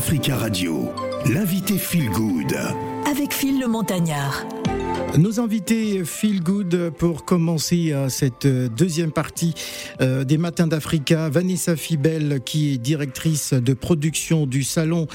Africa 0.00 0.34
Radio, 0.34 0.88
l'invité 1.26 1.76
Feel 1.76 2.08
Good. 2.08 2.56
Avec 3.10 3.34
Phil 3.34 3.60
le 3.60 3.68
Montagnard. 3.68 4.46
Nos 5.18 5.40
invités 5.40 6.06
Feel 6.06 6.42
Good 6.42 6.92
pour 6.96 7.26
commencer 7.26 7.92
euh, 7.92 8.08
cette 8.08 8.46
euh, 8.46 8.70
deuxième 8.70 9.12
partie 9.12 9.52
euh, 10.00 10.24
des 10.24 10.38
Matins 10.38 10.66
d'Africa. 10.66 11.28
Vanessa 11.28 11.76
Fibel, 11.76 12.40
qui 12.42 12.72
est 12.72 12.78
directrice 12.78 13.52
de 13.52 13.74
production 13.74 14.46
du 14.46 14.62
salon 14.62 15.06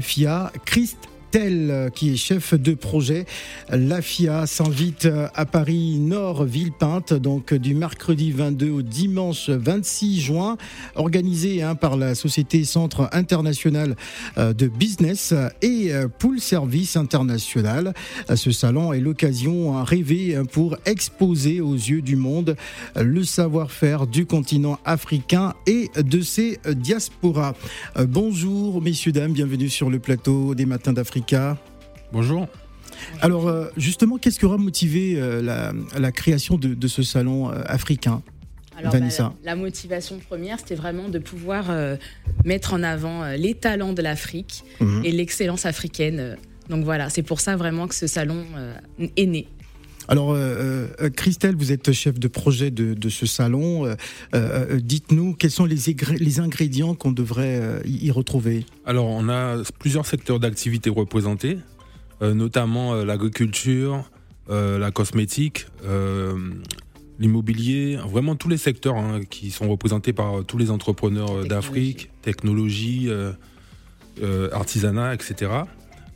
FIA. 0.00 0.52
Christ 0.66 0.98
Tel, 1.36 1.90
qui 1.94 2.14
est 2.14 2.16
chef 2.16 2.54
de 2.54 2.72
projet. 2.72 3.26
La 3.68 4.00
FIA 4.00 4.46
s'invite 4.46 5.06
à 5.34 5.44
Paris 5.44 5.98
Nord 5.98 6.44
Villepinte, 6.44 7.12
donc 7.12 7.52
du 7.52 7.74
mercredi 7.74 8.32
22 8.32 8.70
au 8.70 8.80
dimanche 8.80 9.50
26 9.50 10.18
juin, 10.18 10.56
organisé 10.94 11.62
hein, 11.62 11.74
par 11.74 11.98
la 11.98 12.14
société 12.14 12.64
Centre 12.64 13.10
International 13.12 13.96
euh, 14.38 14.54
de 14.54 14.66
Business 14.66 15.34
et 15.60 15.92
euh, 15.92 16.08
Pool 16.08 16.40
Service 16.40 16.96
International. 16.96 17.92
Ce 18.34 18.50
salon 18.50 18.94
est 18.94 19.00
l'occasion 19.00 19.84
rêvée 19.84 20.40
pour 20.52 20.78
exposer 20.86 21.60
aux 21.60 21.74
yeux 21.74 22.00
du 22.00 22.16
monde 22.16 22.56
le 22.98 23.24
savoir-faire 23.24 24.06
du 24.06 24.24
continent 24.24 24.78
africain 24.86 25.52
et 25.66 25.90
de 26.02 26.22
ses 26.22 26.58
diasporas. 26.66 27.52
Euh, 27.98 28.06
bonjour 28.08 28.80
messieurs, 28.80 29.12
dames, 29.12 29.32
bienvenue 29.32 29.68
sur 29.68 29.90
le 29.90 29.98
plateau 29.98 30.54
des 30.54 30.64
Matins 30.64 30.94
d'Afrique. 30.94 31.25
Bonjour. 32.12 32.46
Alors 33.20 33.48
euh, 33.48 33.66
justement, 33.76 34.16
qu'est-ce 34.16 34.38
qui 34.38 34.44
aura 34.44 34.58
motivé 34.58 35.14
euh, 35.16 35.72
la, 35.98 36.12
création 36.12 36.56
de, 36.56 36.86
ce 36.86 37.02
salon 37.02 37.50
euh, 37.50 37.62
africain 37.66 38.22
alors, 38.78 38.92
Vanessa. 38.92 39.24
Bah, 39.24 39.34
la, 39.42 39.56
motivation 39.56 40.18
première, 40.18 40.58
c'était 40.58 40.74
vraiment 40.74 41.08
de 41.08 41.18
pouvoir 41.18 41.74
mettre 42.44 42.74
en 42.74 42.82
avant 42.82 43.24
les 43.30 43.54
talents 43.54 43.94
de 43.94 44.02
l'Afrique 44.02 44.64
mhm. 44.80 45.02
et 45.02 45.12
l'excellence 45.12 45.64
africaine. 45.64 46.36
Donc 46.68 46.84
voilà, 46.84 47.08
c'est 47.08 47.22
pour 47.22 47.40
ça 47.40 47.56
vraiment 47.56 47.88
que 47.88 47.94
ce 47.94 48.06
salon 48.06 48.44
est 48.98 49.26
né. 49.26 49.46
Alors, 50.08 50.36
Christelle, 51.16 51.56
vous 51.56 51.72
êtes 51.72 51.92
chef 51.92 52.18
de 52.18 52.28
projet 52.28 52.70
de, 52.70 53.08
ce 53.08 53.26
salon. 53.26 53.94
Dites-nous 54.74 55.34
quels 55.34 55.50
sont 55.50 55.64
les, 55.64 55.78
les 56.18 56.40
ingrédients 56.40 56.94
qu'on 56.94 57.12
devrait 57.12 57.82
y 57.84 58.10
retrouver? 58.10 58.64
Alors, 58.84 59.06
on 59.06 59.28
a 59.28 59.62
plusieurs 59.78 60.06
secteurs 60.06 60.38
d'activité 60.40 60.90
représentés. 60.90 61.58
Euh, 62.22 62.32
notamment 62.32 62.94
euh, 62.94 63.04
l'agriculture, 63.04 64.10
euh, 64.48 64.78
la 64.78 64.90
cosmétique, 64.90 65.66
l'immobilier, 67.18 67.98
vraiment 68.08 68.36
tous 68.36 68.48
les 68.48 68.56
secteurs 68.56 68.96
hein, 68.96 69.20
qui 69.28 69.50
sont 69.50 69.68
représentés 69.68 70.12
par 70.12 70.44
tous 70.44 70.58
les 70.58 70.70
entrepreneurs 70.70 71.44
d'Afrique, 71.46 72.10
technologie, 72.22 73.08
artisanat, 74.52 75.14
etc. 75.14 75.50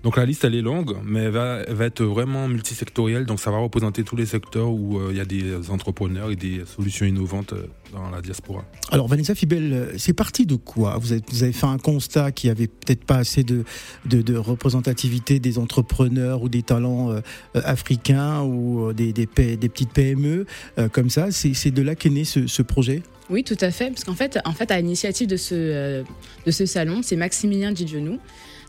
Donc 0.02 0.16
la 0.16 0.24
liste 0.24 0.44
elle 0.44 0.54
est 0.54 0.62
longue, 0.62 0.96
mais 1.04 1.24
elle 1.24 1.30
va, 1.30 1.62
être 1.80 2.02
vraiment 2.02 2.48
multisectorielle, 2.48 3.26
donc 3.26 3.38
ça 3.38 3.50
va 3.50 3.58
représenter 3.58 4.02
tous 4.02 4.16
les 4.16 4.24
secteurs 4.24 4.70
où 4.70 4.98
euh, 4.98 5.08
il 5.10 5.18
y 5.18 5.20
a 5.20 5.26
des 5.26 5.70
entrepreneurs 5.70 6.30
et 6.30 6.36
des 6.36 6.62
solutions 6.64 7.04
innovantes 7.04 7.52
euh, 7.52 7.66
dans 7.92 8.08
la 8.08 8.22
diaspora. 8.22 8.64
Alors 8.90 9.08
Vanessa 9.08 9.34
Fibel, 9.34 9.72
euh, 9.72 9.92
c'est 9.98 10.14
parti 10.14 10.46
de 10.46 10.54
quoi? 10.54 10.96
Vous 10.98 11.12
avez, 11.12 11.20
vous 11.30 11.42
avez, 11.42 11.52
fait 11.52 11.66
un 11.66 11.76
constat 11.76 12.32
qu'il 12.32 12.48
n'y 12.48 12.52
avait 12.52 12.66
peut-être 12.66 13.04
pas 13.04 13.16
assez 13.16 13.44
de, 13.44 13.64
de, 14.06 14.36
représentativité 14.36 15.38
des 15.38 15.58
entrepreneurs 15.58 16.42
ou 16.42 16.48
des 16.48 16.62
talents 16.62 17.14
africains 17.54 18.42
ou 18.42 18.92
des, 18.92 19.12
des, 19.12 19.26
des, 19.26 19.68
petites 19.68 19.92
PME 19.92 20.46
comme 20.92 21.10
ça. 21.10 21.30
C'est 21.30 21.70
de 21.70 21.82
là 21.82 21.94
qu'est 21.94 22.10
né 22.10 22.24
ce, 22.24 22.46
ce 22.46 22.62
projet? 22.62 23.02
Oui, 23.28 23.44
tout 23.44 23.56
à 23.60 23.70
fait, 23.70 23.88
parce 23.88 24.04
qu'en 24.04 24.14
fait, 24.14 24.38
en 24.44 24.52
fait, 24.52 24.70
à 24.70 24.80
l'initiative 24.80 25.28
de 25.28 25.36
ce, 25.36 26.02
de 26.46 26.50
ce 26.50 26.66
salon, 26.66 27.02
c'est 27.02 27.16
Maximilien 27.16 27.72
Didionou 27.72 28.18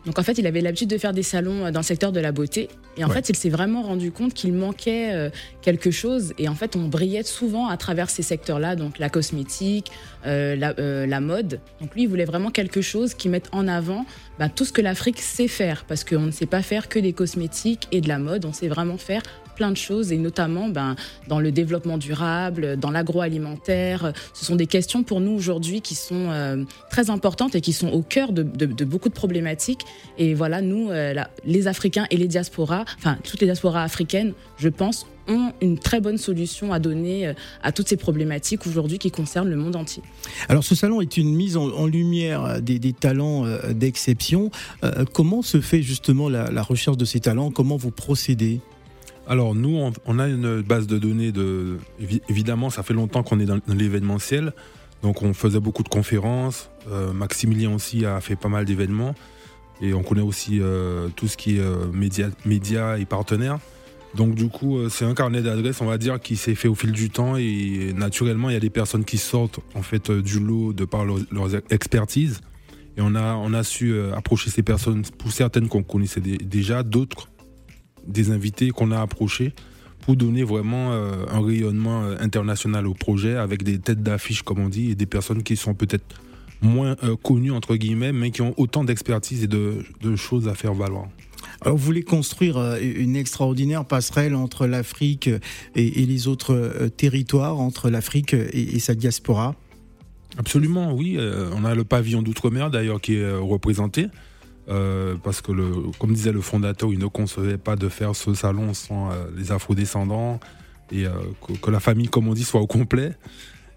donc 0.06 0.18
en 0.18 0.24
fait, 0.24 0.38
il 0.38 0.48
avait 0.48 0.62
l'habitude 0.62 0.90
de 0.90 0.98
faire 0.98 1.14
des 1.14 1.24
salons 1.24 1.66
euh, 1.66 1.72
dans 1.72 1.82
le 1.82 1.86
secteur 1.86 2.12
de 2.12 2.20
la 2.20 2.32
beauté. 2.32 2.70
Et 2.98 3.04
en 3.04 3.10
fait, 3.10 3.30
il 3.30 3.36
s'est 3.36 3.50
vraiment 3.50 3.84
rendu 3.84 4.12
compte 4.12 4.34
qu'il 4.34 4.54
manquait 4.54 5.14
euh, 5.14 5.30
quelque 5.62 5.92
chose. 5.92 6.34
Et 6.38 6.50
en 6.50 6.56
fait, 6.56 6.76
on 6.76 6.88
brillait 6.88 7.24
souvent 7.24 7.68
à 7.68 7.78
travers 7.78 8.10
ces 8.10 8.24
secteurs-là, 8.24 8.76
donc 8.76 9.00
la 9.00 9.10
cosmétique, 9.10 9.92
euh, 10.26 10.56
la, 10.56 11.20
mode. 11.22 11.60
Donc 11.80 11.94
lui, 11.94 12.04
il 12.04 12.08
voulait 12.08 12.26
vraiment 12.26 12.50
quelque 12.50 12.82
chose 12.82 13.14
qui 13.14 13.30
mette 13.30 13.50
en 13.52 13.68
avant 13.68 14.06
bah, 14.40 14.50
tout 14.50 14.66
ce 14.66 14.74
que 14.74 14.82
l'Afrique 14.82 15.20
sait 15.20 15.48
faire. 15.48 15.86
Parce 15.88 16.04
qu'on 16.04 16.22
ne 16.22 16.32
sait 16.32 16.48
pas 16.48 16.64
faire 16.64 16.90
que 16.90 17.00
des 17.00 17.14
cosmétiques 17.14 17.88
et 17.92 18.02
de 18.02 18.08
la 18.08 18.18
mode. 18.18 18.46
On 18.46 18.54
sait 18.54 18.68
vraiment 18.68 18.98
faire 18.98 19.22
plein 19.62 19.70
de 19.70 19.78
choses 19.78 20.12
et 20.12 20.18
notamment 20.18 20.70
ben, 20.70 20.96
dans 21.28 21.40
le 21.40 21.52
développement 21.52 22.00
durable, 22.00 22.78
dans 22.78 22.90
l'agroalimentaire. 22.90 24.12
Ce 24.34 24.44
sont 24.44 24.56
des 24.56 24.66
questions 24.66 25.04
pour 25.04 25.22
nous 25.22 25.34
aujourd'hui 25.34 25.82
qui 25.82 25.94
sont 25.94 26.32
euh, 26.32 26.64
très 26.90 27.12
importantes 27.12 27.54
et 27.54 27.62
qui 27.62 27.72
sont 27.72 27.90
au 27.90 28.02
cœur 28.02 28.32
de, 28.34 28.42
beaucoup 28.86 29.10
de 29.10 29.14
problématiques. 29.14 29.82
Et 30.18 30.34
voilà, 30.34 30.64
nous, 30.64 30.90
euh, 30.90 31.14
les 31.46 31.68
Africains 31.68 32.08
et 32.10 32.18
les 32.18 32.28
diasporas, 32.28 32.86
enfin 32.98 33.20
toutes 33.24 33.40
les 33.40 33.46
diasporas 33.46 33.84
africaines, 33.84 34.34
je 34.58 34.70
pense, 34.70 35.06
ont 35.28 35.54
une 35.62 35.78
très 35.78 36.02
bonne 36.02 36.18
solution 36.18 36.74
à 36.74 36.80
donner 36.80 37.28
euh, 37.28 37.34
à 37.62 37.72
toutes 37.72 37.88
ces 37.88 37.98
problématiques 37.98 38.66
aujourd'hui 38.66 38.98
qui 38.98 39.12
concernent 39.12 39.52
le 39.52 39.58
monde 39.58 39.76
entier. 39.76 40.02
Alors 40.50 40.64
ce 40.64 40.74
salon 40.74 41.02
est 41.02 41.18
une 41.18 41.36
mise 41.36 41.56
en, 41.56 41.86
lumière 41.86 42.60
des, 42.64 42.94
talents 42.94 43.46
d'exception. 43.70 44.50
comment 45.14 45.44
se 45.44 45.62
fait 45.62 45.84
justement 45.84 46.30
la 46.30 46.64
recherche 46.64 46.98
de 46.98 47.06
ces 47.06 47.20
talents? 47.20 47.52
Comment 47.52 47.78
vous 47.78 47.92
procédez? 47.92 48.60
Alors 49.32 49.56
nous, 49.56 49.80
on, 50.06 50.20
a 50.20 50.28
une 50.28 50.62
base 50.62 50.88
de 50.88 50.98
données 50.98 51.32
de... 51.32 51.78
Évidemment, 52.28 52.70
ça 52.70 52.84
fait 52.84 52.94
longtemps 52.94 53.24
qu'on 53.24 53.40
est 53.40 53.46
dans, 53.46 53.62
l'événementiel. 53.70 54.52
Donc 55.04 55.22
on 55.22 55.34
faisait 55.34 55.62
beaucoup 55.62 55.84
de 55.84 55.88
conférences. 55.88 56.70
Euh, 56.92 57.14
Maximilien 57.14 57.74
aussi 57.74 58.06
a 58.06 58.20
fait 58.20 58.36
pas 58.36 58.50
mal 58.50 58.66
d'événements. 58.66 59.16
Et 59.82 59.94
on 59.94 60.04
connaît 60.04 60.22
aussi 60.22 60.60
euh, 60.60 61.08
tout 61.16 61.30
ce 61.30 61.38
qui 61.38 61.56
est 61.56 61.62
euh, 61.62 61.86
médias 62.44 62.98
et 62.98 63.06
partenaires. 63.06 63.60
Donc 64.16 64.36
du 64.36 64.50
coup, 64.50 64.90
c'est 64.90 65.06
un 65.06 65.14
carnet 65.14 65.42
d'adresses, 65.42 65.80
on 65.80 65.86
va 65.86 65.98
dire, 65.98 66.20
qui 66.20 66.36
s'est 66.36 66.54
fait 66.54 66.68
au 66.68 66.76
fil 66.76 66.92
du 66.92 67.10
temps. 67.10 67.38
Et 67.38 67.94
naturellement, 67.96 68.50
il 68.50 68.54
y 68.54 68.58
a 68.58 68.60
des 68.60 68.70
personnes 68.70 69.06
qui 69.06 69.18
sortent 69.18 69.62
en 69.76 69.82
fait 69.82 70.12
du 70.12 70.42
lot 70.42 70.74
de 70.74 70.84
par 70.84 71.06
leur, 71.06 71.20
expertise. 71.70 72.42
Et 72.98 73.02
on 73.02 73.16
a, 73.16 73.36
on 73.36 73.54
a 73.54 73.64
su 73.64 73.98
approcher 74.12 74.50
ces 74.50 74.62
personnes, 74.62 75.04
pour 75.18 75.32
certaines 75.32 75.70
qu'on 75.70 75.84
connaissait 75.84 76.20
déjà, 76.20 76.84
d'autres 76.84 77.30
des 78.08 78.32
invités 78.32 78.70
qu'on 78.70 78.92
a 78.92 79.00
approchés 79.00 79.54
pour 80.02 80.16
donner 80.16 80.44
vraiment 80.44 80.92
euh, 80.92 81.26
un 81.30 81.46
rayonnement 81.46 82.04
euh, 82.04 82.16
international 82.20 82.88
au 82.88 82.94
projet 82.94 83.36
avec 83.36 83.64
des 83.64 83.80
têtes 83.80 84.04
d'affiche, 84.04 84.42
comme 84.42 84.60
on 84.60 84.70
dit, 84.70 84.92
et 84.92 84.96
des 84.96 85.06
personnes 85.06 85.44
qui 85.44 85.56
sont 85.56 85.74
peut-être 85.74 86.22
moins 86.62 86.96
euh, 87.04 87.16
connues, 87.16 87.52
entre 87.52 87.76
guillemets, 87.76 88.12
mais 88.12 88.32
qui 88.32 88.42
ont 88.42 88.54
autant 88.58 88.84
d'expertise 88.84 89.44
et 89.44 89.48
de, 89.48 89.84
choses 90.16 90.48
à 90.48 90.56
faire 90.56 90.74
valoir. 90.74 91.08
Alors, 91.62 91.78
vous 91.78 91.84
voulez 91.84 92.04
construire 92.04 92.78
une 92.82 93.16
extraordinaire 93.16 93.86
passerelle 93.86 94.36
entre 94.36 94.68
l'Afrique 94.68 95.30
et, 95.76 96.06
les 96.06 96.28
autres 96.28 96.90
territoires, 96.98 97.60
entre 97.60 97.90
l'Afrique 97.90 98.34
et, 98.34 98.80
sa 98.80 98.96
diaspora? 98.96 99.56
Absolument, 100.38 100.94
oui. 100.94 101.20
on 101.56 101.66
a 101.66 101.76
le 101.76 101.84
pavillon 101.84 102.22
d'outre-mer 102.22 102.70
d'ailleurs 102.70 103.02
qui 103.02 103.16
est 103.16 103.32
représenté. 103.34 104.08
Euh, 104.72 105.16
parce 105.22 105.42
que, 105.42 105.52
le, 105.52 105.66
comme 106.00 106.14
disait 106.14 106.32
le 106.32 106.40
fondateur, 106.42 106.94
il 106.94 107.00
ne 107.00 107.08
concevait 107.08 107.58
pas 107.58 107.76
de 107.76 107.90
faire 107.90 108.16
ce 108.16 108.34
salon 108.34 108.74
sans 108.74 109.12
euh, 109.12 109.16
les 109.36 109.52
afro-descendants 109.52 110.40
et 110.92 111.06
euh, 111.06 111.12
que, 111.62 111.72
la 111.72 111.82
famille, 111.82 112.08
comme 112.08 112.28
on 112.28 112.34
dit, 112.34 112.44
soit 112.46 112.62
au 112.62 112.68
complet. 112.68 113.14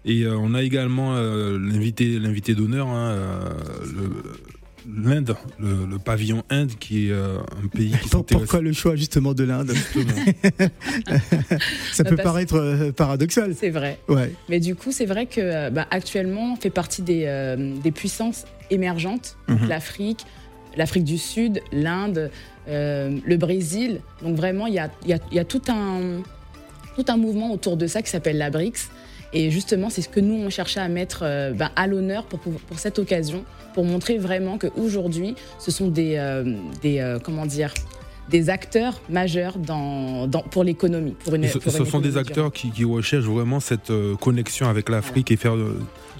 Et 0.07 0.27
on 0.27 0.53
a 0.53 0.61
également 0.61 1.15
l'invité, 1.15 2.19
l'invité 2.19 2.53
d'honneur, 2.53 2.85
hein, 2.89 3.17
l'Inde, 4.87 5.35
le, 5.57 5.97
pavillon 5.97 6.43
Inde, 6.51 6.73
qui 6.79 7.07
est 7.07 7.11
un 7.11 7.67
pays 7.73 7.91
qui 8.03 8.09
Pourquoi 8.09 8.61
le 8.61 8.71
choix 8.71 8.95
justement 8.95 9.33
de 9.33 9.43
l'Inde? 9.45 9.73
Ça 11.91 12.03
peut 12.03 12.17
paraître 12.17 12.91
paradoxal. 12.95 13.55
C'est 13.59 13.71
vrai. 13.71 13.97
Ouais. 14.07 14.31
Mais 14.47 14.59
du 14.59 14.75
coup, 14.75 14.91
c'est 14.91 15.07
vrai 15.07 15.25
que 15.25 15.71
bah, 15.71 15.87
actuellement, 15.89 16.53
on 16.53 16.55
fait 16.55 16.69
partie 16.69 17.01
des, 17.01 17.55
des 17.83 17.91
puissances 17.91 18.45
émergentes, 18.69 19.37
mhm. 19.47 19.67
l'Afrique, 19.67 20.27
l'Afrique 20.77 21.03
du 21.03 21.17
Sud, 21.17 21.61
l'Inde, 21.71 22.29
euh, 22.67 23.17
le 23.23 23.37
Brésil. 23.37 24.01
Donc 24.21 24.35
vraiment, 24.35 24.67
il 24.67 24.73
y 24.73 24.79
a, 24.79 25.43
tout, 25.43 25.61
un, 25.67 26.21
tout 26.95 27.05
un 27.07 27.17
mouvement 27.17 27.51
autour 27.51 27.77
de 27.77 27.87
ça 27.87 28.01
qui 28.01 28.09
s'appelle 28.09 28.37
la 28.37 28.49
BRICS. 28.49 28.89
Et 29.33 29.51
justement, 29.51 29.89
c'est 29.89 30.01
ce 30.01 30.09
que 30.09 30.19
nous, 30.19 30.35
on 30.35 30.49
cherchait 30.49 30.79
à 30.79 30.87
mettre 30.87 31.19
euh, 31.23 31.51
ben, 31.51 31.69
à 31.75 31.87
l'honneur 31.87 32.25
pour, 32.25 32.39
pour, 32.39 32.79
cette 32.79 32.99
occasion, 32.99 33.43
pour 33.73 33.83
montrer 33.83 34.17
vraiment 34.17 34.57
qu'aujourd'hui, 34.57 35.35
ce 35.59 35.71
sont 35.71 35.89
des, 35.89 36.15
euh, 36.17 36.57
des 36.81 37.17
comment 37.23 37.45
dire, 37.45 37.73
des 38.29 38.49
acteurs 38.49 39.01
majeurs 39.09 39.59
dans, 39.59 40.27
pour 40.49 40.63
l'économie. 40.63 41.15
Ce, 41.25 41.59
ce 41.69 41.85
sont 41.85 41.99
des 41.99 42.17
acteurs 42.17 42.51
qui, 42.51 42.83
recherchent 42.83 43.25
vraiment 43.25 43.59
cette 43.59 43.91
connexion 44.19 44.67
avec 44.67 44.89
l'Afrique 44.89 45.29
et 45.31 45.35
faire 45.35 45.55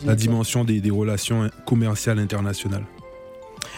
la 0.06 0.16
dimension 0.16 0.63
des, 0.63 0.81
des 0.81 0.92
relations 0.92 1.50
commerciales 1.66 2.19
internationales. 2.19 2.84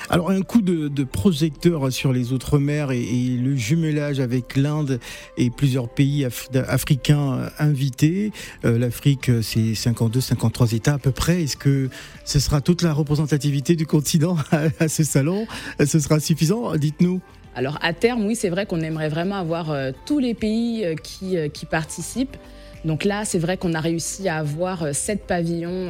Alors 0.09 0.29
un 0.29 0.41
coup 0.41 0.61
de, 0.61 1.03
projecteur 1.03 1.91
sur 1.91 2.13
les 2.13 2.31
Outre-mer 2.31 2.91
et, 2.91 3.37
le 3.37 3.55
jumelage 3.55 4.19
avec 4.19 4.55
l'Inde 4.55 4.99
et 5.37 5.49
plusieurs 5.49 5.89
pays 5.89 6.25
africains 6.67 7.49
invités. 7.59 8.31
Euh, 8.63 8.77
L'Afrique, 8.77 9.29
c'est 9.41 9.75
52, 9.75 10.21
53 10.21 10.71
États 10.73 10.93
à 10.93 10.97
peu 10.97 11.11
près. 11.11 11.43
Est-ce 11.43 11.57
que 11.57 11.89
ce 12.23 12.39
sera 12.39 12.61
toute 12.61 12.83
la 12.83 12.93
représentativité 12.93 13.75
du 13.75 13.85
continent 13.85 14.37
à, 14.79 14.87
ce 14.87 15.03
salon? 15.03 15.45
Ce 15.85 15.99
sera 15.99 16.19
suffisant? 16.19 16.75
Dites-nous. 16.75 17.19
Alors 17.55 17.77
à 17.81 17.91
terme, 17.91 18.25
oui, 18.25 18.35
c'est 18.35 18.49
vrai 18.49 18.65
qu'on 18.65 18.81
aimerait 18.81 19.09
vraiment 19.09 19.35
avoir 19.35 19.71
euh, 19.71 19.91
tous 20.05 20.19
les 20.19 20.33
pays 20.33 20.85
euh, 20.85 20.95
qui 20.95 21.65
participent. 21.65 22.37
Donc 22.85 23.03
là, 23.03 23.25
c'est 23.25 23.39
vrai 23.39 23.57
qu'on 23.57 23.73
a 23.73 23.81
réussi 23.81 24.29
à 24.29 24.37
avoir 24.37 24.93
sept 24.93 25.25
pavillons 25.25 25.89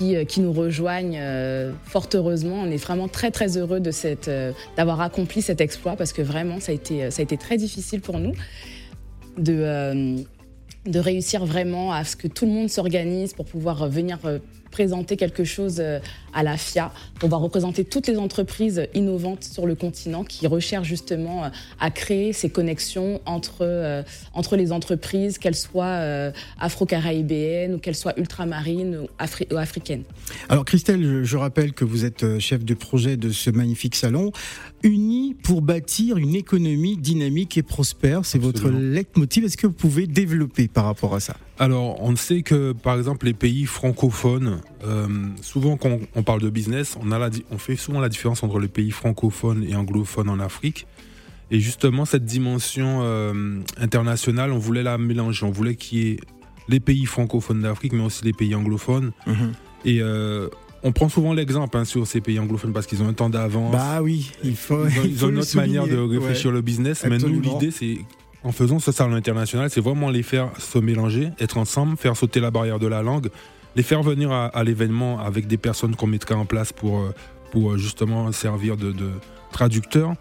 euh, 0.00 0.24
qui, 0.24 0.40
nous 0.40 0.52
rejoignent 0.52 1.18
euh, 1.20 1.72
fort 1.84 2.08
heureusement. 2.14 2.56
On 2.56 2.70
est 2.70 2.78
vraiment 2.78 3.08
très 3.08 3.30
très 3.30 3.58
heureux 3.58 3.80
euh, 4.28 4.52
d'avoir 4.76 5.00
accompli 5.02 5.42
cet 5.42 5.60
exploit 5.60 5.96
parce 5.96 6.14
que 6.14 6.22
vraiment 6.22 6.60
ça 6.60 6.72
a 6.72 6.74
été, 6.74 7.36
très 7.36 7.58
difficile 7.58 8.00
pour 8.00 8.18
nous 8.18 8.32
de 9.36 10.24
réussir 10.98 11.44
vraiment 11.44 11.92
à 11.92 12.04
ce 12.04 12.16
que 12.16 12.26
tout 12.26 12.46
le 12.46 12.52
monde 12.52 12.70
s'organise 12.70 13.34
pour 13.34 13.44
pouvoir 13.44 13.88
venir 13.88 14.18
présenter 14.72 15.16
quelque 15.16 15.44
chose 15.44 15.76
euh, 15.78 16.00
à 16.34 16.42
la 16.42 16.56
FIA. 16.56 16.90
On 17.22 17.28
va 17.28 17.36
représenter 17.36 17.84
toutes 17.84 18.08
les 18.08 18.16
entreprises 18.16 18.88
innovantes 18.94 19.44
sur 19.44 19.66
le 19.66 19.76
continent 19.76 20.24
qui 20.24 20.48
recherchent 20.48 20.88
justement 20.88 21.44
euh, 21.44 21.48
à 21.78 21.90
créer 21.92 22.32
ces 22.32 22.50
connexions 22.50 23.20
entre, 23.26 23.58
euh, 23.60 24.02
entre 24.32 24.56
les 24.56 24.72
entreprises, 24.72 25.38
qu'elles 25.38 25.54
soient 25.54 26.32
afro-caribéennes 26.58 27.74
ou 27.74 27.78
qu'elles 27.78 27.94
soient 27.94 28.18
ultramarines 28.18 29.06
ou, 29.50 29.56
africaines. 29.56 30.04
Alors 30.48 30.64
Christelle, 30.64 31.22
je, 31.22 31.36
rappelle 31.36 31.72
que 31.74 31.84
vous 31.84 32.04
êtes 32.04 32.38
chef 32.38 32.64
de 32.64 32.74
projet 32.74 33.16
de 33.16 33.30
ce 33.30 33.50
magnifique 33.50 33.94
salon, 33.94 34.32
unis 34.82 35.34
pour 35.42 35.62
bâtir 35.62 36.16
une 36.16 36.34
économie 36.34 36.96
dynamique 36.96 37.56
et 37.56 37.62
prospère. 37.62 38.24
C'est 38.24 38.38
votre 38.38 38.68
leitmotiv. 38.68 39.44
Est-ce 39.44 39.56
que 39.56 39.66
vous 39.66 39.72
pouvez 39.72 40.06
développer 40.06 40.68
par 40.68 40.84
rapport 40.84 41.14
à 41.14 41.20
ça? 41.20 41.36
Alors, 41.58 42.02
on 42.02 42.16
sait 42.16 42.42
que, 42.42 42.72
par 42.72 42.96
exemple, 42.96 43.26
les 43.26 43.34
pays 43.34 43.66
francophones, 43.66 44.60
euh, 44.84 45.06
souvent 45.40 45.76
quand 45.76 45.98
on 46.14 46.22
parle 46.22 46.40
de 46.40 46.50
business, 46.50 46.96
on, 47.00 47.12
a 47.12 47.18
la, 47.18 47.30
on 47.50 47.58
fait 47.58 47.76
souvent 47.76 48.00
la 48.00 48.08
différence 48.08 48.42
entre 48.42 48.58
les 48.58 48.68
pays 48.68 48.90
francophones 48.90 49.64
et 49.64 49.74
anglophones 49.76 50.28
en 50.28 50.40
Afrique. 50.40 50.86
Et 51.50 51.60
justement, 51.60 52.04
cette 52.04 52.24
dimension 52.24 53.00
euh, 53.02 53.60
internationale, 53.76 54.52
on 54.52 54.58
voulait 54.58 54.82
la 54.82 54.98
mélanger. 54.98 55.44
On 55.44 55.50
voulait 55.50 55.76
qu'il 55.76 55.98
y 55.98 56.10
ait 56.12 56.16
les 56.68 56.80
pays 56.80 57.04
francophones 57.04 57.62
d'Afrique, 57.62 57.92
mais 57.92 58.02
aussi 58.02 58.24
les 58.24 58.32
pays 58.32 58.54
anglophones. 58.54 59.12
Mhm. 59.26 59.52
Et 59.84 60.00
euh, 60.00 60.48
on 60.82 60.92
prend 60.92 61.08
souvent 61.08 61.32
l'exemple 61.32 61.76
hein, 61.76 61.84
sur 61.84 62.06
ces 62.06 62.20
pays 62.20 62.38
anglophones 62.38 62.72
parce 62.72 62.86
qu'ils 62.86 63.02
ont 63.02 63.08
un 63.08 63.12
temps 63.12 63.30
d'avance. 63.30 63.72
Bah 63.72 64.02
oui, 64.02 64.32
il 64.42 64.56
faut. 64.56 64.86
Ils 65.04 65.24
ont, 65.24 65.28
une 65.28 65.38
autre 65.38 65.56
manière 65.56 65.86
de 65.86 65.96
réfléchir 65.96 66.50
le 66.50 66.60
business. 66.60 67.04
Mais 67.08 67.18
nous, 67.18 67.40
l'idée, 67.40 67.70
c'est 67.70 67.98
en 68.44 68.52
faisant 68.52 68.78
ce 68.78 68.92
salon 68.92 69.14
international, 69.14 69.70
c'est 69.70 69.80
vraiment 69.80 70.10
les 70.10 70.22
faire 70.22 70.50
se 70.58 70.78
mélanger, 70.78 71.30
être 71.38 71.58
ensemble, 71.58 71.96
faire 71.96 72.16
sauter 72.16 72.40
la 72.40 72.50
barrière 72.50 72.78
de 72.78 72.86
la 72.86 73.02
langue, 73.02 73.28
les 73.76 73.82
faire 73.82 74.02
venir 74.02 74.32
à, 74.32 74.64
l'événement 74.64 75.20
avec 75.20 75.46
des 75.46 75.56
personnes 75.56 75.94
qu'on 75.94 76.06
mettra 76.08 76.34
en 76.34 76.44
place 76.44 76.72
pour, 76.72 76.98
euh, 76.98 77.14
pour 77.52 77.72
euh, 77.72 77.78
justement 77.78 78.32
servir 78.32 78.76
de, 78.76 78.92
traducteurs, 79.52 80.14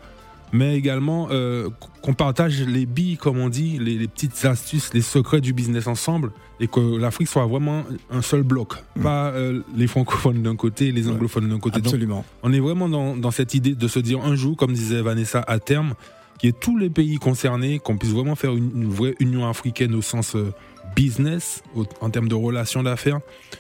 mais 0.52 0.76
également 0.76 1.28
euh, 1.32 1.70
qu'on 2.02 2.14
partage 2.14 2.62
les 2.62 2.86
billes, 2.86 3.18
comme 3.18 3.40
on 3.40 3.50
dit, 3.50 3.78
les, 3.80 4.08
petites 4.08 4.46
astuces, 4.46 4.94
les 4.94 5.02
secrets 5.02 5.42
du 5.42 5.54
business 5.54 5.88
ensemble, 5.88 6.32
et 6.60 6.68
que 6.68 6.98
l'Afrique 6.98 7.28
soit 7.28 7.46
vraiment 7.46 7.84
un 8.10 8.22
seul 8.22 8.44
bloc, 8.44 8.76
mm. 8.96 9.02
pas 9.02 9.34
les 9.76 9.88
francophones 9.88 10.42
d'un 10.42 10.56
côté, 10.56 10.92
les 10.92 11.10
anglophones 11.10 11.50
d'un 11.50 11.60
côté. 11.60 11.78
Absolument. 11.78 12.26
on 12.44 12.54
est 12.54 12.60
vraiment 12.60 12.90
dans, 12.90 13.16
dans 13.16 13.32
cette 13.32 13.54
idée 13.54 13.76
de 13.76 13.88
se 13.88 14.00
dire 14.00 14.24
un 14.24 14.36
jour, 14.36 14.56
comme 14.58 14.74
disait 14.74 15.02
Vanessa, 15.02 15.44
à 15.48 15.60
terme, 15.60 15.96
qu'il 16.42 16.48
y 16.48 16.50
ait 16.50 16.58
tous 16.60 16.76
les 16.76 16.90
pays 16.90 17.18
concernés, 17.18 17.78
qu'on 17.78 17.98
puisse 17.98 18.14
vraiment 18.14 18.36
faire 18.36 18.56
une, 18.56 18.90
vraie 18.90 19.14
Union 19.20 19.48
africaine 19.48 19.94
au 19.94 20.02
sens 20.02 20.36
euh, 20.36 20.52
business, 20.96 21.62
en 22.02 22.10
termes 22.10 22.28
de 22.28 22.34
relations 22.34 22.82
d'affaires, 22.82 23.20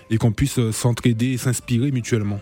et 0.09 0.17
qu'on 0.17 0.31
puisse 0.31 0.57
euh, 0.57 0.71
s'entraider 0.71 1.33
et 1.33 1.37
s'inspirer 1.37 1.91
mutuellement. 1.91 2.39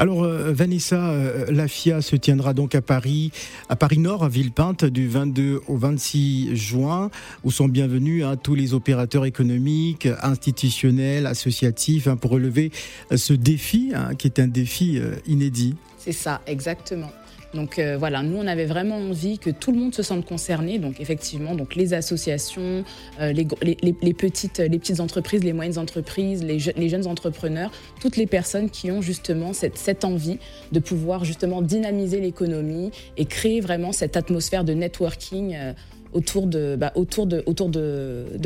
Alors 0.00 0.24
euh, 0.24 0.50
Vanessa, 0.54 1.12
la 1.50 1.68
FIA 1.68 2.00
se 2.00 2.16
tiendra 2.16 2.54
donc 2.54 2.74
à 2.74 2.80
Paris, 2.80 3.32
à 3.68 3.76
Paris 3.76 3.98
Nord, 3.98 4.24
à 4.24 4.30
Villepinte, 4.30 4.86
du 4.86 5.06
22 5.06 5.60
au 5.68 5.76
26 5.76 6.56
juin, 6.56 7.10
où 7.44 7.50
sont 7.50 7.68
bienvenus 7.68 8.24
hein, 8.24 8.36
tous 8.36 8.54
les 8.54 8.72
opérateurs 8.72 9.26
économiques, 9.26 10.08
institutionnels, 10.22 11.26
associatifs, 11.26 12.08
hein, 12.08 12.16
pour 12.16 12.30
relever 12.30 12.72
ce 13.14 13.34
défi, 13.34 13.92
hein, 13.94 14.14
qui 14.14 14.26
est 14.26 14.40
un 14.40 14.48
défi 14.48 14.98
inédit. 15.26 15.76
C'est 15.98 16.12
ça, 16.12 16.40
exactement. 16.46 17.10
Donc 17.54 17.78
euh, 17.78 17.96
voilà, 17.98 18.22
nous 18.22 18.36
on 18.36 18.46
avait 18.46 18.64
vraiment 18.64 18.96
envie 18.96 19.38
que 19.38 19.50
tout 19.50 19.72
le 19.72 19.78
monde 19.78 19.94
se 19.94 20.02
sente 20.02 20.24
concerné. 20.24 20.78
Donc 20.78 21.00
effectivement, 21.00 21.54
donc 21.54 21.74
les 21.74 21.94
associations, 21.94 22.84
euh, 23.20 23.32
les, 23.32 24.14
petites, 24.14 24.60
entreprises, 25.00 25.42
les 25.42 25.52
moyennes 25.52 25.78
entreprises, 25.78 26.44
les, 26.44 26.88
jeunes 26.88 27.06
entrepreneurs, 27.06 27.70
toutes 28.00 28.16
les 28.16 28.26
personnes 28.26 28.70
qui 28.70 28.90
ont 28.90 29.02
justement 29.02 29.52
cette, 29.52 30.04
envie 30.04 30.38
de 30.72 30.80
pouvoir 30.80 31.24
justement 31.24 31.62
dynamiser 31.62 32.20
l'économie 32.20 32.90
et 33.16 33.24
créer 33.24 33.60
vraiment 33.60 33.92
cette 33.92 34.16
atmosphère 34.16 34.64
de 34.64 34.72
networking 34.72 35.54
euh, 35.56 35.72
autour 36.12 36.46
de, 36.46 36.76
bah, 36.76 36.92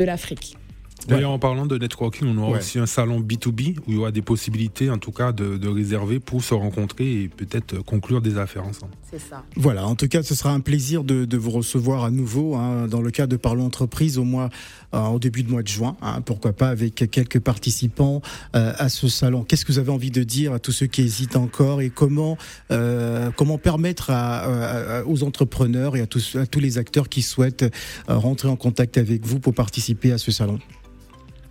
l'Afrique. 0.05 0.57
D'ailleurs, 1.07 1.31
en 1.31 1.39
parlant 1.39 1.65
de 1.65 1.77
networking, 1.77 2.27
on 2.27 2.37
aura 2.41 2.57
aussi 2.57 2.79
un 2.79 2.85
salon 2.85 3.19
B2B 3.19 3.77
où 3.79 3.83
il 3.89 3.95
y 3.95 3.97
aura 3.97 4.11
des 4.11 4.21
possibilités, 4.21 4.89
en 4.89 4.97
tout 4.97 5.11
cas, 5.11 5.31
de, 5.31 5.67
réserver 5.67 6.19
pour 6.19 6.43
se 6.43 6.53
rencontrer 6.53 7.23
et 7.23 7.27
peut-être 7.27 7.83
conclure 7.83 8.21
des 8.21 8.37
affaires 8.37 8.65
ensemble. 8.65 8.93
C'est 9.11 9.19
ça. 9.19 9.43
Voilà, 9.55 9.85
en 9.85 9.95
tout 9.95 10.07
cas, 10.07 10.23
ce 10.23 10.35
sera 10.35 10.51
un 10.51 10.61
plaisir 10.61 11.03
de, 11.03 11.37
vous 11.37 11.51
recevoir 11.51 12.05
à 12.05 12.11
nouveau 12.11 12.55
hein, 12.55 12.87
dans 12.87 13.01
le 13.01 13.11
cadre 13.11 13.31
de 13.31 13.37
Parlons 13.37 13.65
Entreprise 13.65 14.17
au 14.17 14.23
mois, 14.23 14.49
euh, 14.93 15.07
au 15.07 15.19
début 15.19 15.43
du 15.43 15.51
mois 15.51 15.63
de 15.63 15.67
juin. 15.67 15.97
Hein, 16.01 16.21
pourquoi 16.21 16.53
pas 16.53 16.69
avec 16.69 16.95
quelques 17.11 17.39
participants 17.39 18.21
euh, 18.55 18.73
à 18.77 18.89
ce 18.89 19.07
salon. 19.07 19.43
Qu'est-ce 19.43 19.65
que 19.65 19.73
vous 19.73 19.79
avez 19.79 19.91
envie 19.91 20.11
de 20.11 20.23
dire 20.23 20.53
à 20.53 20.59
tous 20.59 20.71
ceux 20.71 20.87
qui 20.87 21.01
hésitent 21.01 21.35
encore 21.35 21.81
et 21.81 21.89
comment 21.89 22.37
euh, 22.71 23.31
comment 23.35 23.57
permettre 23.57 24.11
aux 25.05 25.23
entrepreneurs 25.23 25.95
et 25.95 26.01
à 26.01 26.07
tous, 26.07 26.35
à 26.35 26.45
tous 26.45 26.59
les 26.59 26.77
acteurs 26.77 27.09
qui 27.09 27.21
souhaitent 27.21 27.65
rentrer 28.07 28.47
en 28.47 28.55
contact 28.55 28.97
avec 28.97 29.25
vous 29.25 29.39
pour 29.39 29.53
participer 29.53 30.11
à 30.11 30.17
ce 30.17 30.31
salon? 30.31 30.59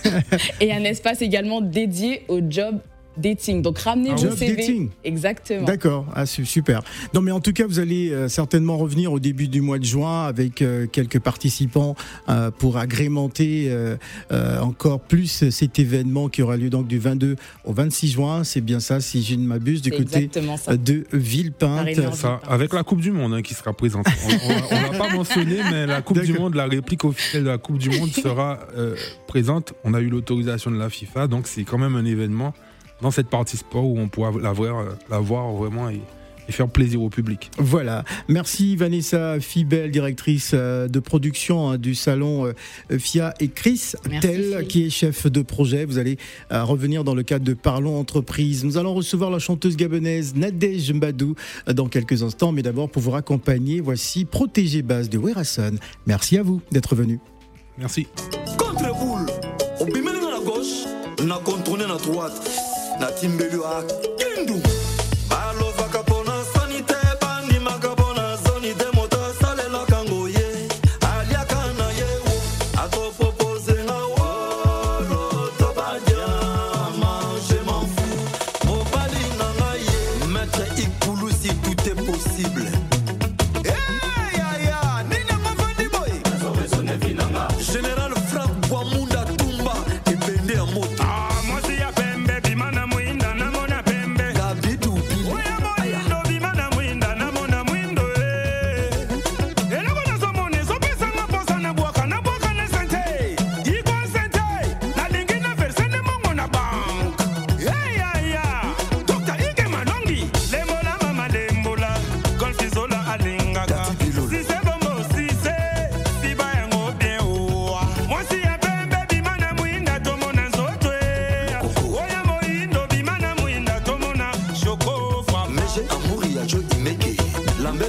et 0.60 0.74
un 0.74 0.84
espace 0.84 1.22
également 1.22 1.62
dédié 1.62 2.26
au 2.28 2.40
job 2.48 2.80
dating. 3.20 3.62
Donc 3.62 3.80
ramenez 3.80 4.12
ah 4.12 4.16
vos 4.16 4.36
CV. 4.36 4.56
Dating. 4.56 4.90
Exactement. 5.04 5.66
D'accord, 5.66 6.06
ah, 6.14 6.26
super. 6.26 6.82
Non 7.14 7.22
mais 7.22 7.32
en 7.32 7.40
tout 7.40 7.54
cas, 7.54 7.66
vous 7.68 7.80
allez 7.80 8.12
euh, 8.12 8.28
certainement 8.30 8.78
revenir 8.78 9.12
au 9.12 9.20
début 9.20 9.48
du 9.48 9.62
mois 9.62 9.80
de 9.80 9.86
juin 9.86 10.26
avec 10.26 10.62
euh, 10.62 10.88
quelques 10.88 11.20
participants 11.20 11.96
euh, 12.30 12.52
pour 12.52 12.78
agrémenter 12.78 13.40
encore 14.62 15.00
plus 15.00 15.50
cet 15.50 15.80
événement 15.80 16.30
qui 16.30 16.42
aura 16.42 16.58
lieu 16.58 16.70
donc 16.70 16.88
du 16.88 17.00
22 17.00 17.36
au 17.66 17.74
26 17.74 18.08
juin. 18.08 18.44
C'est 18.44 18.62
bien 18.62 18.80
ça, 18.80 19.00
si 19.02 19.24
je 19.24 19.36
ne 19.36 19.46
m'abuse, 19.46 19.82
du 19.82 19.92
côté 19.92 20.30
de 20.30 21.06
Villepinte. 21.14 22.14
Ça, 22.14 22.40
avec 22.48 22.74
la 22.74 22.84
Coupe 22.84 23.02
du 23.02 23.12
Monde 23.12 23.34
hein, 23.34 23.42
qui 23.42 23.54
sera 23.54 23.74
présente. 23.74 24.06
on 24.26 24.76
ne 24.76 24.92
l'a 24.92 24.98
pas 24.98 25.14
mentionné, 25.14 25.58
mais 25.72 25.86
la 25.86 26.02
Coupe 26.02 26.22
du 26.22 26.34
Monde, 26.34 26.56
la 26.56 26.66
réplique 26.66 27.04
officielle 27.06 27.44
de 27.44 27.50
la 27.50 27.58
Coupe 27.58 27.78
du 27.78 27.90
Monde 27.90 28.12
sera 28.12 28.60
présente. 29.28 29.74
On 29.84 29.94
a 29.94 30.00
eu 30.00 30.10
l'autorisation 30.10 30.72
de 30.72 30.78
la 30.78 30.90
FIFA, 30.90 31.28
donc 31.28 31.48
c'est 31.48 31.64
quand 31.64 31.78
même 31.78 31.96
un 31.96 32.06
événement 32.06 32.54
dans 33.02 33.12
cette 33.12 33.28
partie 33.28 33.58
sport 33.58 33.86
où 33.86 33.98
on 34.00 34.08
pourra 34.08 34.32
la 34.40 34.52
voir, 34.52 34.80
euh, 34.80 34.90
la 35.10 35.20
voir 35.20 35.52
vraiment 35.54 35.90
et, 35.90 36.02
faire 36.50 36.68
plaisir 36.68 37.04
au 37.04 37.10
public. 37.10 37.52
Voilà. 37.60 38.04
Merci 38.28 38.76
Vanessa 38.76 39.40
Fibel, 39.40 39.92
directrice 39.92 40.54
euh, 40.56 40.88
de 40.88 41.00
production 41.00 41.70
hein, 41.70 41.78
du 41.78 41.94
salon 41.94 42.48
euh, 42.48 42.98
FIA 42.98 43.36
et 43.40 43.50
Chris 43.50 43.92
Tell, 44.20 44.66
qui 44.68 44.88
est 44.88 44.90
chef 44.90 45.28
de 45.28 45.44
projet. 45.44 45.86
Vous 45.86 46.00
allez 46.00 46.18
revenir 46.50 47.04
dans 47.04 47.14
le 47.14 47.22
cadre 47.22 47.46
de 47.46 47.54
Parlons 47.54 48.00
Entreprise. 48.00 48.64
Nous 48.64 48.80
allons 48.80 48.96
recevoir 48.96 49.30
la 49.30 49.38
chanteuse 49.38 49.78
gabonaise 49.78 50.34
Nadège 50.34 50.92
Mbadou 50.92 51.36
dans 51.68 51.88
quelques 51.88 52.24
instants, 52.24 52.52
mais 52.52 52.64
d'abord 52.64 52.90
pour 52.90 53.04
vous 53.04 53.12
raccompagner, 53.12 53.80
voici 53.80 54.26
Protégé 54.26 54.82
Base 54.82 55.08
de 55.08 55.20
Werason. 55.20 55.76
Merci 56.08 56.40
à 56.40 56.42
vous 56.42 56.62
d'être 56.72 56.96
venu. 56.96 57.20
Merci. 57.78 58.08
Contre 58.58 58.86
a 62.22 62.69
na 63.00 63.12
timbelwak. 63.12 63.86
Ah, 63.88 64.36
Dindou! 64.36 64.89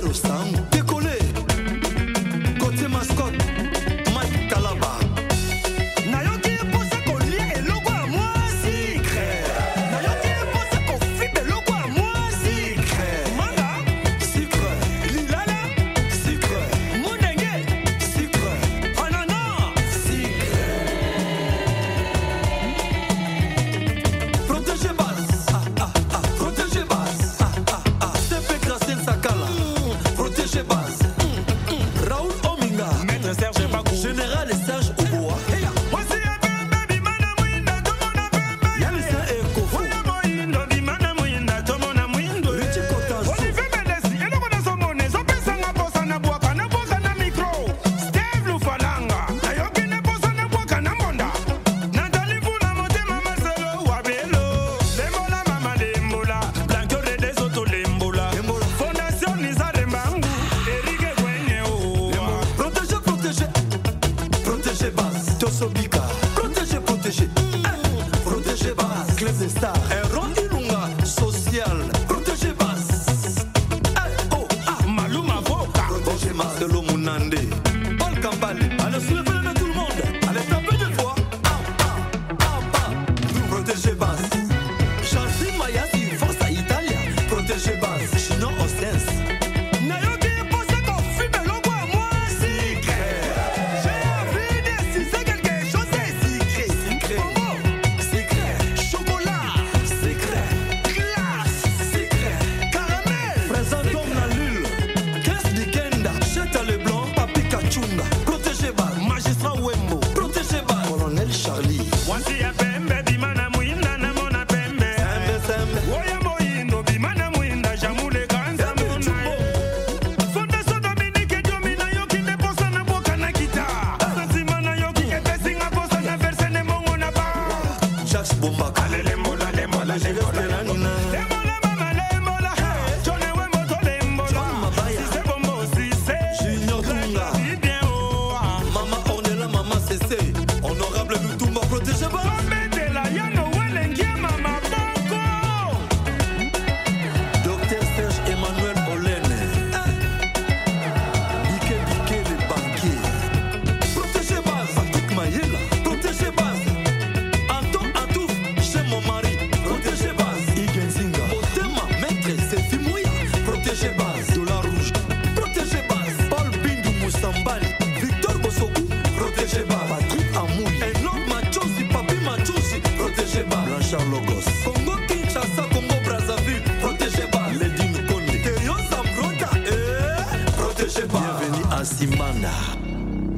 erução. 0.00 0.47
Ficou 0.73 1.00